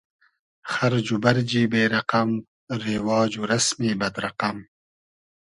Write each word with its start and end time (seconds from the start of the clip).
خئرج 0.71 1.07
و 1.13 1.17
بئرجی 1.23 1.63
بې 1.71 1.83
رئقئم, 1.93 2.31
رېواج 2.83 3.31
و 3.37 3.43
رئسمی 3.51 3.91
بئد 3.99 4.15
رئقئم 4.25 4.57